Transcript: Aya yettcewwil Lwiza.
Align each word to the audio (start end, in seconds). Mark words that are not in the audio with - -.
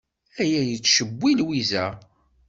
Aya 0.41 0.61
yettcewwil 0.69 1.39
Lwiza. 1.45 1.85